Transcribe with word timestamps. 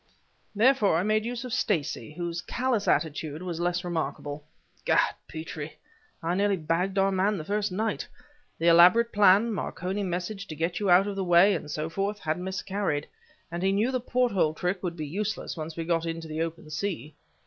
"Therefore 0.55 0.97
I 0.97 1.03
made 1.03 1.25
use 1.25 1.45
of 1.45 1.53
Stacey, 1.53 2.11
whose 2.13 2.41
callous 2.41 2.87
attitude 2.87 3.43
was 3.43 3.59
less 3.59 3.83
remarkable. 3.83 4.43
Gad, 4.83 5.13
Petrie! 5.27 5.77
I 6.23 6.33
nearly 6.33 6.57
bagged 6.57 6.97
our 6.97 7.11
man 7.11 7.37
the 7.37 7.45
first 7.45 7.71
night! 7.71 8.07
The 8.57 8.65
elaborate 8.65 9.13
plan 9.13 9.53
Marconi 9.53 10.01
message 10.01 10.47
to 10.47 10.55
get 10.55 10.79
you 10.79 10.89
out 10.89 11.05
of 11.05 11.15
the 11.15 11.23
way, 11.23 11.53
and 11.53 11.69
so 11.69 11.87
forth 11.87 12.17
had 12.17 12.39
miscarried, 12.39 13.05
and 13.51 13.61
he 13.61 13.71
knew 13.71 13.91
the 13.91 13.99
porthole 13.99 14.55
trick 14.55 14.81
would 14.81 14.95
be 14.95 15.05
useless 15.05 15.55
once 15.55 15.77
we 15.77 15.85
got 15.85 16.07
into 16.07 16.27
the 16.27 16.41
open 16.41 16.71
sea. 16.71 17.13